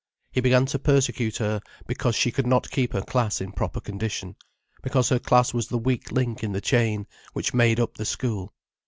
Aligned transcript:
He 0.31 0.41
began 0.41 0.65
to 0.65 0.79
persecute 0.79 1.37
her 1.37 1.61
because 1.85 2.15
she 2.15 2.31
could 2.31 2.47
not 2.47 2.71
keep 2.71 2.93
her 2.93 3.03
class 3.03 3.39
in 3.39 3.51
proper 3.51 3.79
condition, 3.79 4.35
because 4.81 5.09
her 5.09 5.19
class 5.19 5.53
was 5.53 5.67
the 5.67 5.77
weak 5.77 6.11
link 6.11 6.43
in 6.43 6.53
the 6.53 6.59
chain 6.59 7.05
which 7.33 7.53
made 7.53 7.79
up 7.79 7.93
the 7.93 8.05
school. 8.05 8.51